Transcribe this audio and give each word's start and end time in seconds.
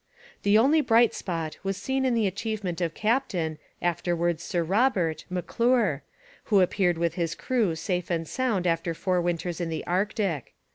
The 0.41 0.57
only 0.57 0.81
bright 0.81 1.13
spot 1.13 1.59
was 1.61 1.77
seen 1.77 2.05
in 2.05 2.15
the 2.15 2.25
achievement 2.25 2.81
of 2.81 2.95
Captain, 2.95 3.59
afterwards 3.83 4.41
Sir 4.41 4.63
Robert, 4.63 5.25
M'Clure, 5.29 6.01
who 6.45 6.57
reappeared 6.57 6.97
with 6.97 7.13
his 7.13 7.35
crew 7.35 7.75
safe 7.75 8.09
and 8.09 8.27
sound 8.27 8.65
after 8.65 8.95
four 8.95 9.21
winters 9.21 9.61
in 9.61 9.69
the 9.69 9.85
Arctic. 9.85 10.55